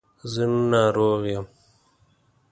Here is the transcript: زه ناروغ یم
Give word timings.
زه 0.33 0.43
ناروغ 0.71 1.21
یم 1.33 1.45